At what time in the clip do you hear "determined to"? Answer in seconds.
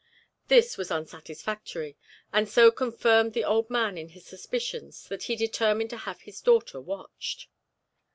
5.35-5.97